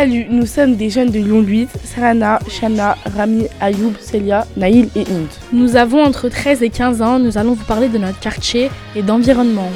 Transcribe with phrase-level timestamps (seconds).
[0.00, 5.00] Salut, nous sommes des jeunes de Lyon 8, Sarana, Shana, Rami, Ayoub, Celia, Naïl et
[5.00, 5.26] Inde.
[5.52, 9.02] Nous avons entre 13 et 15 ans, nous allons vous parler de notre quartier et
[9.02, 9.68] d'environnement.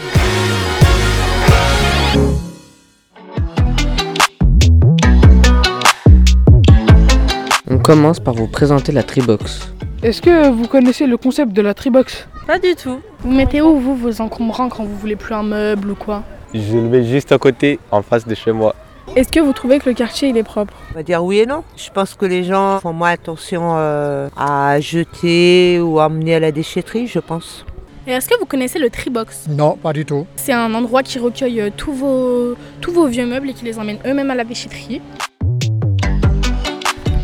[7.68, 9.72] On commence par vous présenter la Tribox.
[10.04, 12.28] Est-ce que vous connaissez le concept de la Tribox?
[12.46, 13.00] Pas du tout.
[13.24, 16.22] Vous mettez où vous vos encombrants quand vous voulez plus un meuble ou quoi?
[16.54, 18.76] Je le mets juste à côté, en face de chez moi.
[19.14, 20.74] Est-ce que vous trouvez que le quartier il est propre?
[20.92, 21.64] On va dire oui et non.
[21.76, 26.40] Je pense que les gens font moins attention euh, à jeter ou à emmener à
[26.40, 27.64] la déchetterie, je pense.
[28.06, 30.26] Et est-ce que vous connaissez le Tribox Non, pas du tout.
[30.36, 33.78] C'est un endroit qui recueille euh, tous vos, tous vos vieux meubles et qui les
[33.78, 35.00] emmène eux-mêmes à la déchetterie.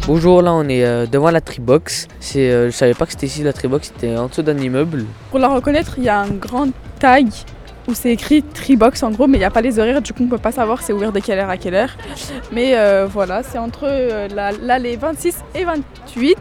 [0.06, 2.08] Bonjour, là on est euh, devant la Tribox.
[2.18, 5.04] C'est, euh, je savais pas que c'était ici la Tribox, c'était en dessous d'un immeuble.
[5.30, 6.68] Pour la reconnaître, il y a un grand
[6.98, 7.26] tag
[7.88, 10.22] où c'est écrit Tribox en gros, mais il n'y a pas les horaires, du coup
[10.24, 11.90] on peut pas savoir c'est ouvert de quelle heure à quelle heure.
[12.52, 16.36] Mais euh, voilà, c'est entre euh, la- l'allée 26 et 28,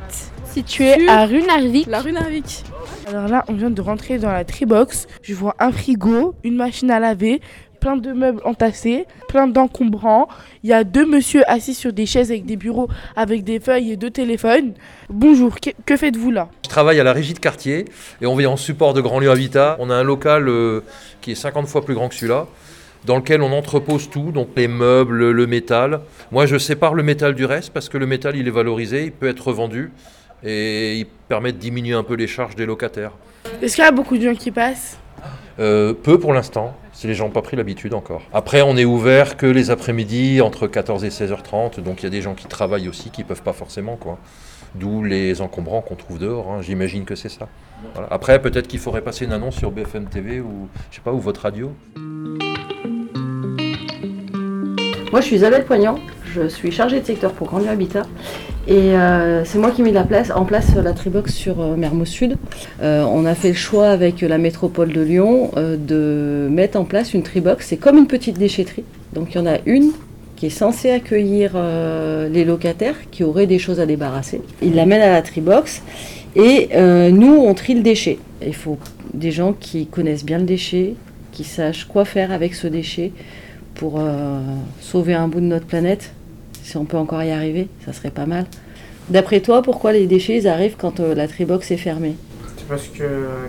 [0.53, 1.87] Situé Sur- à rue Narvik.
[1.87, 2.63] la rue Narvik.
[3.07, 5.07] Alors là, on vient de rentrer dans la Tribox.
[5.21, 7.41] Je vois un frigo, une machine à laver,
[7.79, 10.27] plein de meubles entassés, plein d'encombrants.
[10.63, 13.91] Il y a deux monsieur assis sur des chaises avec des bureaux, avec des feuilles
[13.91, 14.73] et deux téléphones.
[15.09, 16.49] Bonjour, que, que faites-vous là?
[16.63, 17.85] Je travaille à la régie de quartier
[18.21, 19.77] et on vient en support de Grand Lieu Habitat.
[19.79, 20.81] On a un local euh,
[21.21, 22.47] qui est 50 fois plus grand que celui-là,
[23.05, 26.01] dans lequel on entrepose tout, donc les meubles, le métal.
[26.31, 29.11] Moi, je sépare le métal du reste parce que le métal, il est valorisé, il
[29.11, 29.91] peut être revendu
[30.43, 33.11] et il permet de diminuer un peu les charges des locataires.
[33.61, 34.99] Est-ce qu'il y a beaucoup de gens qui passent?
[35.59, 38.21] Euh, peu pour l'instant, si les gens n'ont pas pris l'habitude encore.
[38.33, 42.11] Après, on est ouvert que les après-midi entre 14 et 16h30, donc il y a
[42.11, 44.19] des gens qui travaillent aussi qui peuvent pas forcément quoi.
[44.75, 46.61] D'où les encombrants qu'on trouve dehors, hein.
[46.61, 47.47] j'imagine que c'est ça.
[48.11, 51.19] Après, peut-être qu'il faudrait passer une annonce sur BFM TV ou je sais pas ou
[51.19, 51.71] votre radio.
[55.11, 58.03] Moi, je suis Isabelle Poignant, je suis chargée de secteur pour Grand Lieu Habitat.
[58.67, 62.05] Et euh, c'est moi qui ai mis la place, en place la Tribox sur euh,
[62.05, 62.37] Sud.
[62.81, 66.83] Euh, on a fait le choix avec la métropole de Lyon euh, de mettre en
[66.83, 67.65] place une Tribox.
[67.65, 68.83] C'est comme une petite déchetterie.
[69.13, 69.91] Donc il y en a une
[70.35, 74.41] qui est censée accueillir euh, les locataires qui auraient des choses à débarrasser.
[74.61, 75.81] Ils l'amènent à la Tribox
[76.35, 78.19] et euh, nous, on trie le déchet.
[78.45, 78.77] Il faut
[79.13, 80.93] des gens qui connaissent bien le déchet,
[81.31, 83.11] qui sachent quoi faire avec ce déchet
[83.75, 84.39] pour euh,
[84.81, 86.11] sauver un bout de notre planète.
[86.67, 88.45] Si on peut encore y arriver, ça serait pas mal.
[89.07, 92.15] D'après toi, pourquoi les déchets ils arrivent quand euh, la Tribox est fermée?
[92.57, 93.03] C'est parce que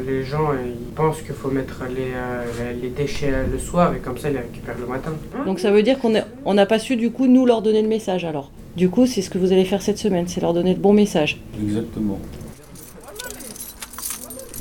[0.06, 3.99] les gens euh, ils pensent qu'il faut mettre les, euh, les déchets le soir et
[3.99, 5.11] comme ça ils les récupèrent le matin.
[5.47, 6.12] Donc ça veut dire qu'on
[6.45, 8.53] on n'a pas su du coup nous leur donner le message alors?
[8.77, 10.93] Du coup, c'est ce que vous allez faire cette semaine, c'est leur donner le bon
[10.93, 11.41] message.
[11.61, 12.21] Exactement.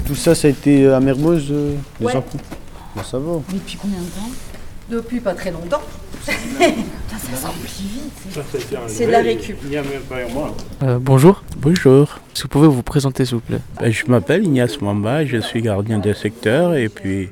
[0.07, 2.16] Tout ça, ça a été à Mermoz, euh, les Ouais.
[2.16, 2.39] encombrants
[2.95, 3.34] Bon, ça va.
[3.53, 4.31] Depuis combien de temps?
[4.89, 5.84] Depuis pas très longtemps.
[8.88, 9.57] C'est de la récup.
[10.83, 13.59] Euh, bonjour, Bonjour, est-ce que vous pouvez vous présenter s'il vous plaît?
[13.79, 17.29] Ben, je m'appelle Ignace Mamba, je suis gardien de secteur et puis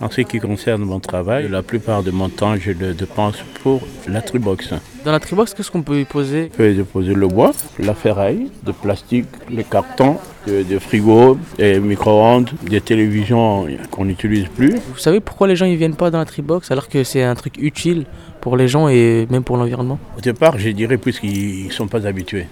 [0.00, 3.80] en ce qui concerne mon travail, la plupart de mon temps je le dépense pour
[4.08, 4.70] la Tribox.
[5.04, 6.50] Dans la Tribox, qu'est-ce qu'on peut y poser?
[6.52, 11.80] Je peux déposer le bois, la ferraille, le plastique, les cartons, des de frigos, des
[11.80, 14.74] micro-ondes, des télévisions qu'on n'utilise plus.
[14.92, 17.34] Vous savez pourquoi les gens ils viennent pas dans la Tribox alors que c'est un
[17.34, 18.04] truc utile
[18.40, 19.98] pour les gens et même pour l'environnement?
[20.16, 22.46] Au départ, je dirais puisqu'ils ne sont pas habitués.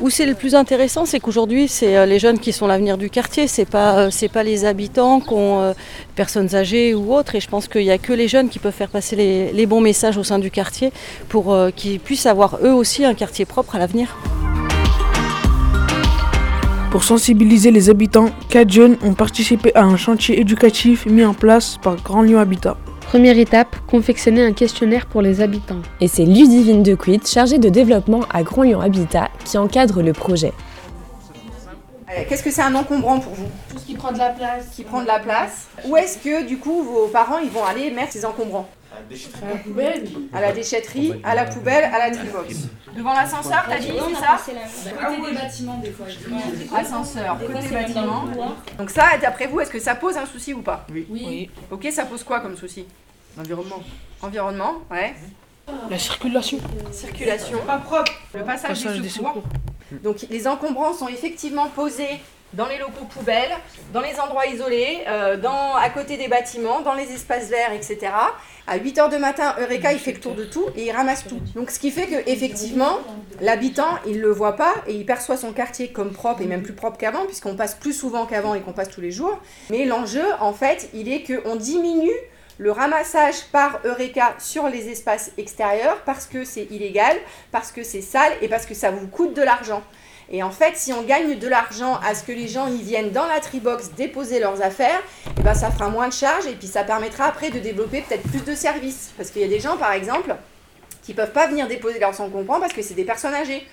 [0.00, 3.10] Où c'est le plus intéressant, c'est qu'aujourd'hui, c'est euh, les jeunes qui sont l'avenir du
[3.10, 3.48] quartier.
[3.48, 5.74] C'est pas, euh, c'est pas les habitants, euh,
[6.14, 7.34] personnes âgées ou autres.
[7.34, 9.66] Et je pense qu'il n'y a que les jeunes qui peuvent faire passer les, les
[9.66, 10.92] bons messages au sein du quartier
[11.28, 14.16] pour qu'ils puissent avoir eux aussi un quartier propre à l'avenir.
[16.92, 21.76] Pour sensibiliser les habitants, quatre jeunes ont participé à un chantier éducatif mis en place
[21.82, 22.76] par Grand Lyon Habitat.
[23.08, 25.80] Première étape, confectionner un questionnaire pour les habitants.
[25.98, 30.52] Et c'est Ludivine Dequit, chargée de développement à Grand Lyon Habitat, qui encadre le projet.
[32.28, 33.48] Qu'est-ce que c'est un encombrant pour vous?
[33.70, 34.68] Tout ce qui prend de la place.
[34.76, 35.68] Qui prend de la place.
[35.86, 38.68] Où est-ce que du coup vos parents ils vont aller mettre ces encombrants?
[38.92, 42.54] À la poubelle À la déchetterie, à la poubelle, à la tribox.
[42.96, 44.40] Devant l'ascenseur, t'as dit, c'est ça?
[44.90, 46.06] Côté des bâtiments, des fois.
[46.76, 48.24] Ascenseur, côté bâtiment.
[48.76, 50.84] Donc ça, d'après vous, est-ce que ça pose un souci ou pas?
[51.10, 51.48] Oui.
[51.70, 52.86] Ok, ça pose quoi comme souci?
[53.38, 53.82] L'environnement.
[54.20, 55.14] Environnement, ouais.
[55.88, 56.58] La circulation.
[56.90, 57.58] Circulation.
[57.64, 58.12] Pas propre.
[58.34, 59.44] Le passage, Passage des des secours.
[60.02, 62.20] Donc les encombrants sont effectivement posés
[62.54, 63.52] dans les locaux poubelles,
[63.92, 67.98] dans les endroits isolés, euh, dans, à côté des bâtiments, dans les espaces verts, etc.
[68.66, 71.40] À 8h de matin, Eureka, il fait le tour de tout et il ramasse tout.
[71.54, 72.98] Donc ce qui fait que effectivement,
[73.40, 76.72] l'habitant, il le voit pas et il perçoit son quartier comme propre et même plus
[76.74, 79.38] propre qu'avant, puisqu'on passe plus souvent qu'avant et qu'on passe tous les jours.
[79.70, 82.10] Mais l'enjeu, en fait, il est qu'on diminue
[82.58, 87.16] le ramassage par Eureka sur les espaces extérieurs parce que c'est illégal,
[87.52, 89.82] parce que c'est sale et parce que ça vous coûte de l'argent.
[90.30, 93.12] Et en fait, si on gagne de l'argent à ce que les gens y viennent
[93.12, 95.00] dans la Tribox déposer leurs affaires,
[95.38, 98.28] et ben ça fera moins de charges et puis ça permettra après de développer peut-être
[98.28, 99.12] plus de services.
[99.16, 100.34] Parce qu'il y a des gens, par exemple,
[101.02, 103.66] qui peuvent pas venir déposer leurs encombrants parce que c'est des personnes âgées.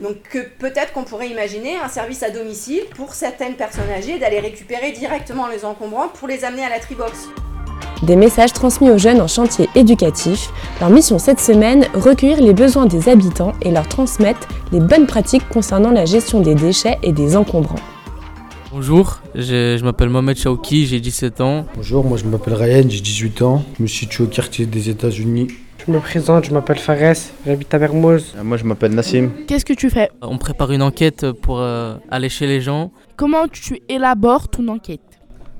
[0.00, 0.16] Donc
[0.58, 5.48] peut-être qu'on pourrait imaginer un service à domicile pour certaines personnes âgées d'aller récupérer directement
[5.48, 7.28] les encombrants pour les amener à la Tribox.
[8.06, 10.50] Des messages transmis aux jeunes en chantier éducatif.
[10.78, 15.48] Leur mission cette semaine, recueillir les besoins des habitants et leur transmettre les bonnes pratiques
[15.48, 17.80] concernant la gestion des déchets et des encombrants.
[18.70, 21.64] Bonjour, je, je m'appelle Mohamed Chaouki, j'ai 17 ans.
[21.76, 23.64] Bonjour, moi je m'appelle Ryan, j'ai 18 ans.
[23.78, 25.48] Je me situe au quartier des États-Unis.
[25.86, 27.14] Je me présente, je m'appelle Fares,
[27.46, 28.34] j'habite à Mermoz.
[28.42, 29.30] Moi je m'appelle Nassim.
[29.46, 30.10] Qu'est-ce que tu fais?
[30.20, 32.90] On prépare une enquête pour euh, aller chez les gens.
[33.16, 35.00] Comment tu élabores ton enquête?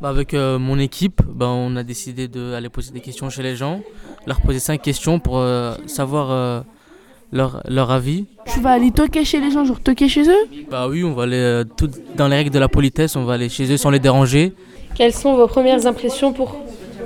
[0.01, 3.57] Bah, avec euh, mon équipe, bah, on a décidé d'aller poser des questions chez les
[3.57, 3.81] gens,
[4.27, 6.61] leur poser 5 questions pour euh, savoir euh,
[7.33, 8.27] leur, leur avis.
[8.47, 10.49] Tu vas aller toquer chez les gens, genre toquer chez eux?
[10.71, 13.35] Bah oui, on va aller euh, tout dans les règles de la politesse, on va
[13.35, 14.53] aller chez eux sans les déranger.
[14.95, 16.57] Quelles sont vos premières impressions pour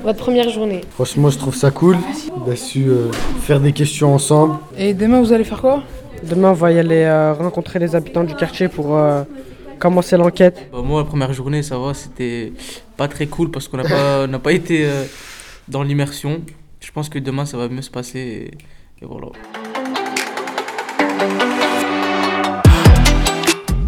[0.02, 0.82] votre première journée?
[0.90, 1.96] Franchement, je trouve ça cool.
[2.36, 4.56] On a su euh, faire des questions ensemble.
[4.76, 5.82] Et demain, vous allez faire quoi?
[6.28, 8.98] Demain, on va y aller euh, rencontrer les habitants du quartier pour
[9.78, 10.68] euh, commencer l'enquête.
[10.72, 12.52] Bah, moi, la première journée, ça va, c'était
[12.96, 15.04] pas très cool parce qu'on n'a pas, on pas été euh,
[15.68, 16.40] dans l'immersion.
[16.80, 18.50] Je pense que demain, ça va mieux se passer.
[19.00, 19.28] Et, et voilà.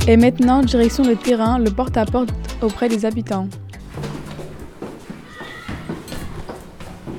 [0.09, 2.31] Et maintenant, direction le terrain, le porte-à-porte
[2.63, 3.49] auprès des habitants.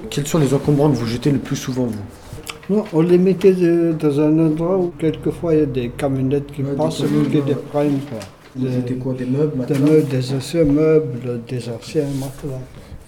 [0.10, 2.76] Quels sont les encombrants que vous jetez le plus souvent, vous?
[2.76, 6.52] Non, on les mettait de- dans un endroit où quelquefois il y a des camionnettes
[6.52, 7.56] qui Ouais, des passent et camions, qui les ouais.
[7.72, 8.00] prennent.
[8.10, 8.20] quoi.
[8.56, 12.60] Vous Des- jetez quoi Des meubles, Des meubles, des anciens meubles, des anciens matelas.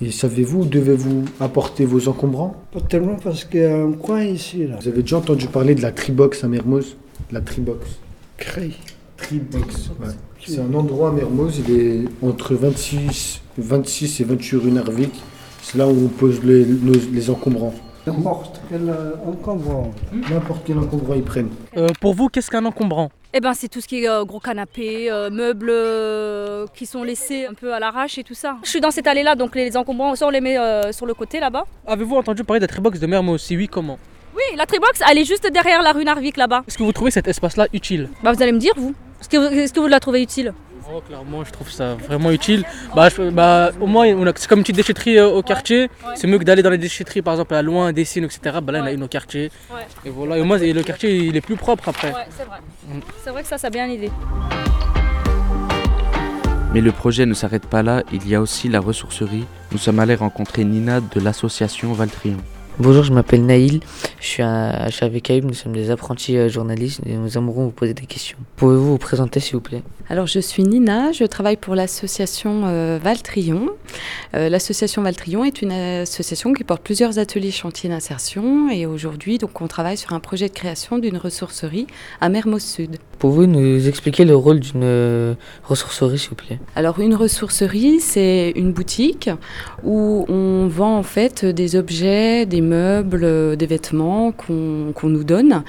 [0.02, 2.56] Et savez-vous où devez-vous apporter vos encombrants?
[2.72, 4.78] Pas tellement parce qu'il y a un coin ici, là.
[4.82, 6.96] Vous avez déjà entendu parler de la Tribox à Mermoz?
[7.32, 8.00] La Tribox.
[8.38, 8.74] Cri.
[9.18, 10.08] Tribox, ouais.
[10.46, 15.14] C'est un endroit à Mermoz, il est entre 26, 26 et 28 rue Narvik.
[15.62, 17.74] C'est là où on pose les, nos- les encombrants.
[18.06, 19.92] N'importe quel euh, encombrant.
[20.30, 21.48] N'importe quel encombrant ils prennent.
[21.78, 23.10] Euh, pour vous, qu'est-ce qu'un encombrant?
[23.36, 27.04] Eh ben, c'est tout ce qui est euh, gros canapé, euh, meubles euh, qui sont
[27.04, 28.58] laissés un peu à l'arrache et tout ça.
[28.64, 31.40] Je suis dans cette allée-là, donc les encombrants, on les met euh, sur le côté
[31.40, 31.66] là-bas.
[31.88, 33.42] Avez-vous entendu parler de la Tribox de Mermoz?
[33.42, 33.98] Si oui, comment?
[34.36, 36.64] Oui, la Tribox, elle est juste derrière la rue Narvik là-bas.
[36.68, 38.10] Est-ce que vous trouvez cet espace-là utile?
[38.22, 38.94] Bah, vous allez me dire, vous.
[39.20, 40.54] Est-ce que, vous- est-ce que vous la trouvez utile?
[40.92, 42.64] Oh, clairement, je trouve ça vraiment utile.
[42.96, 45.90] Bah, je- bah, au moins, on a- c'est comme une petite déchetterie euh, au quartier.
[46.16, 48.58] C'est mieux que d'aller dans les déchetteries, par exemple, à loin, Dessines, etc.
[48.62, 49.52] Bah, là, il y en a une au quartier.
[49.74, 49.82] Ouais.
[50.06, 52.10] Et voilà, et au moins, et le quartier, il est plus propre après.
[52.10, 52.58] Ouais, c'est vrai.
[52.88, 53.00] Mm.
[53.24, 54.12] C'est vrai que ça, ça a bien l'idée.
[56.74, 59.46] Mais le projet ne s'arrête pas là, il y a aussi la ressourcerie.
[59.72, 62.38] Nous sommes allés rencontrer Nina de l'association Valtrion.
[62.80, 63.82] Bonjour, je m'appelle Naïl,
[64.20, 67.38] je suis, à, je suis avec Aïb, nous sommes des apprentis euh, journalistes et nous
[67.38, 68.36] aimerons vous poser des questions.
[68.56, 69.84] Pouvez-vous vous présenter s'il vous plaît?
[70.10, 73.70] Alors, je suis Nina, je travaille pour l'association euh, Valtrion.
[74.34, 79.62] Euh, l'association Valtrion est une association qui porte plusieurs ateliers chantiers d'insertion et aujourd'hui, donc,
[79.62, 81.86] on travaille sur un projet de création d'une ressourcerie
[82.22, 82.98] à Mermoz Sud.
[83.20, 86.60] Pouvez-vous nous expliquer le rôle d'une ressourcerie s'il vous plaît?
[86.76, 89.30] Alors, une ressourcerie, c'est une boutique
[89.84, 95.64] où on vend en fait des objets, des meubles, euh, des vêtements qu'on nous donne.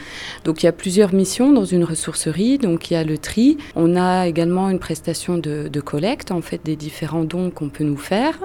[0.44, 2.58] Donc, il y a plusieurs missions dans une ressourcerie.
[2.58, 3.58] Donc, il y a le tri.
[3.76, 7.84] On a également une prestation de, de collecte, en fait, des différents dons qu'on peut
[7.84, 8.38] nous faire.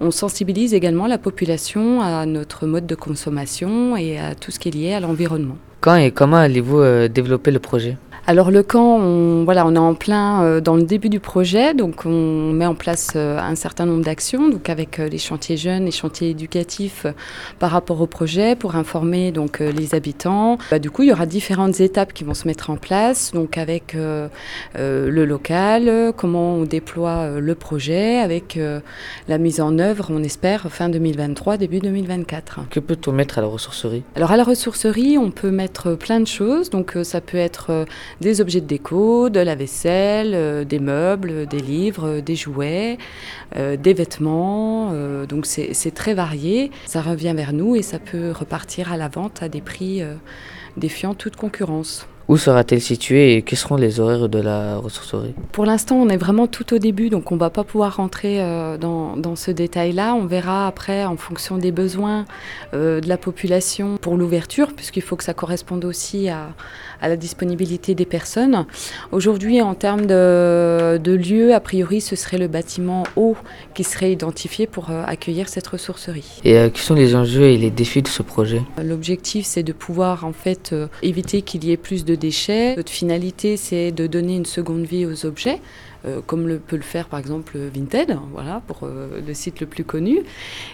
[0.00, 4.68] On sensibilise également la population à notre mode de consommation et à tout ce qui
[4.68, 5.56] est lié à l'environnement.
[5.80, 7.96] Quand et comment allez-vous euh, développer le projet?
[8.28, 11.74] Alors le camp, on, voilà, on est en plein euh, dans le début du projet,
[11.74, 15.56] donc on met en place euh, un certain nombre d'actions, donc avec euh, les chantiers
[15.56, 17.06] jeunes, les chantiers éducatifs
[17.60, 20.58] par rapport au projet pour informer donc les habitants.
[20.72, 23.58] Bah, du coup, il y aura différentes étapes qui vont se mettre en place, donc
[23.58, 28.58] avec le local, comment on déploie le projet, avec
[29.28, 32.60] la mise en œuvre, on espère fin 2023, début 2024.
[32.70, 34.02] Que peut-on mettre à la ressourcerie?
[34.16, 36.70] Alors à la ressourcerie, on peut mettre plein de choses.
[36.70, 37.86] Donc ça peut être
[38.20, 42.98] des objets de déco, de la vaisselle, euh, des meubles, des livres, euh, des jouets,
[43.56, 44.92] euh, des vêtements.
[45.28, 46.70] donc c'est très varié.
[46.86, 50.02] Ça revient vers nous et ça peut repartir à la vente à des prix
[50.76, 52.06] défiant toute concurrence.
[52.28, 55.32] Où sera-t-elle située et quels seront les horaires de la ressourcerie?
[55.52, 58.42] Pour l'instant, on est vraiment tout au début, donc on ne va pas pouvoir rentrer
[58.42, 60.12] euh, dans, dans, ce détail-là.
[60.14, 62.24] On verra après, en fonction des besoins
[62.74, 66.48] euh, de la population, pour l'ouverture, puisqu'il faut que ça corresponde aussi à,
[67.00, 68.66] à la disponibilité des personnes.
[69.12, 73.36] Aujourd'hui, en termes de, de lieu, a priori, ce serait le bâtiment haut
[73.74, 76.40] qui serait identifié pour euh, accueillir cette ressourcerie.
[76.42, 78.62] Et euh, quels sont les enjeux et les défis de ce projet?
[78.82, 82.76] L'objectif, c'est de pouvoir en fait éviter qu'il y ait plus de déchets.
[82.76, 85.60] Notre finalité, c'est de donner une seconde vie aux objets.
[86.06, 89.66] Euh, comme le, peut le faire par exemple Vinted, voilà, pour euh, le site le
[89.66, 90.20] plus connu.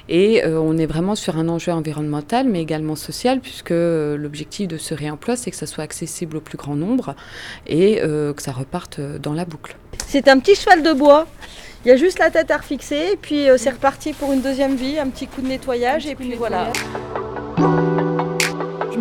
[0.09, 4.77] Et euh, on est vraiment sur un enjeu environnemental, mais également social, puisque l'objectif de
[4.77, 7.15] ce réemploi, c'est que ça soit accessible au plus grand nombre
[7.67, 9.77] et que ça reparte dans la boucle.
[10.07, 11.27] C'est un petit cheval de bois.
[11.85, 14.77] Il y a juste la tête à refixer, et puis c'est reparti pour une deuxième
[14.77, 16.73] vie, un petit coup de nettoyage, et puis voilà.
[16.75, 17.12] Je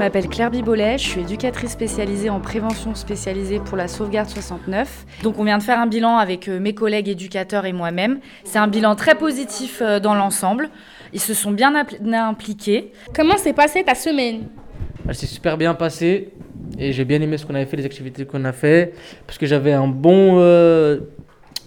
[0.02, 5.06] m'appelle Claire Bibolet, je suis éducatrice spécialisée en prévention spécialisée pour la sauvegarde 69.
[5.22, 8.20] Donc on vient de faire un bilan avec mes collègues éducateurs et moi-même.
[8.44, 10.72] C'est un bilan très positif dans l'ensemble.
[11.14, 11.76] Ils se sont bien
[12.14, 12.94] impliqués.
[13.14, 14.48] Comment s'est passée ta semaine?
[15.08, 16.34] Elle s'est super bien passée
[16.80, 18.94] et j'ai bien aimé ce qu'on avait fait, les activités qu'on a fait,
[19.28, 21.02] parce que j'avais un bon, euh,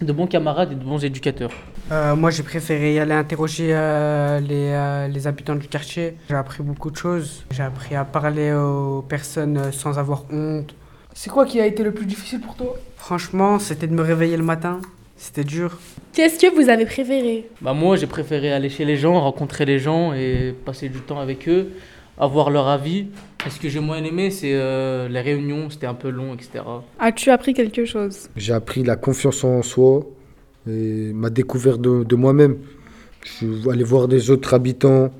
[0.01, 1.51] de bons camarades et de bons éducateurs.
[1.91, 6.15] Euh, moi, j'ai préféré aller interroger euh, les, euh, les, habitants du quartier.
[6.29, 7.43] J'ai appris beaucoup de choses.
[7.51, 10.73] J'ai appris à parler aux personnes sans avoir honte.
[11.13, 12.75] C'est quoi qui a été le plus difficile pour toi?
[12.97, 14.81] Franchement, c'était de me réveiller le matin.
[15.17, 15.77] C'était dur.
[16.13, 17.49] Qu'est-ce que vous avez préféré?
[17.61, 21.19] Bah Moi, j'ai préféré aller chez les gens, rencontrer les gens et passer du temps
[21.19, 21.69] avec eux,
[22.17, 23.07] avoir leur avis.
[23.45, 26.63] Et ce que j'ai moins aimé, c'est les réunions, c'était un peu long, etc.
[26.99, 28.29] As-tu appris quelque chose?
[28.35, 30.05] J'ai appris la confiance en soi,
[30.67, 32.57] et ma découverte de, de moi-même.
[33.23, 35.11] Je suis allé voir des autres habitants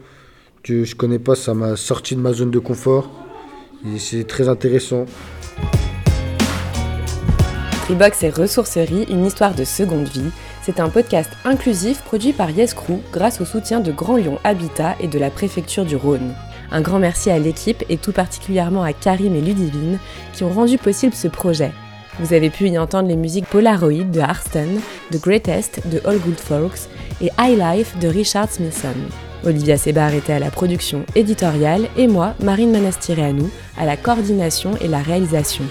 [0.63, 3.09] que je connais pas, ça m'a sorti de ma zone de confort
[3.85, 5.05] et c'est très intéressant.
[7.83, 10.31] Freebox et Ressourcerie, une histoire de seconde vie.
[10.63, 14.95] C'est un podcast inclusif produit par Yes Crew grâce au soutien de Grand Lyon Habitat
[14.99, 16.33] et de la préfecture du Rhône.
[16.71, 19.99] Un grand merci à l'équipe et tout particulièrement à Karim et Ludivine
[20.33, 21.71] qui ont rendu possible ce projet.
[22.19, 24.79] Vous avez pu y entendre les musiques Polaroid de Harston,
[25.11, 26.89] The Greatest de All Good Folks
[27.21, 28.95] et High Life de Richard Smithson.
[29.45, 33.43] Olivia Sebar était à la production éditoriale et moi, Marine Manastireanu,
[33.77, 35.65] à la coordination et la réalisation.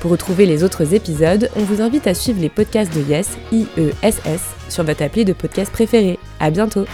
[0.00, 4.40] Pour retrouver les autres épisodes, on vous invite à suivre les podcasts de Yes, I-E-S-S,
[4.68, 6.18] sur votre appli de podcast préféré.
[6.40, 6.86] À bientôt!